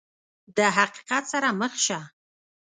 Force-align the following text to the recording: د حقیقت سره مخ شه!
د 0.57 0.59
حقیقت 0.77 1.23
سره 1.33 1.49
مخ 1.61 1.73
شه! 1.85 1.99